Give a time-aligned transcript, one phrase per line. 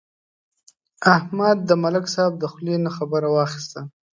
[1.15, 3.81] احمد د ملک صاحب د خولې نه خبره واخیسته.